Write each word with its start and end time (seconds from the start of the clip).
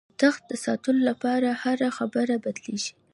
د 0.09 0.13
تخت 0.21 0.41
د 0.51 0.53
ساتلو 0.65 0.99
لپاره 1.09 1.49
هره 1.63 1.89
خبره 1.97 2.35
بدلېږي. 2.43 2.93